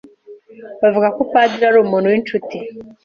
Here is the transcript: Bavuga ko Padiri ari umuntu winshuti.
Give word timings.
Bavuga 0.81 1.07
ko 1.15 1.21
Padiri 1.31 1.65
ari 1.69 1.77
umuntu 1.81 2.11
winshuti. 2.11 2.57